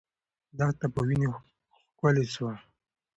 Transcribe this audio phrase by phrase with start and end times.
[0.57, 1.31] دښته په وینو
[1.91, 2.53] ښکلې سوه.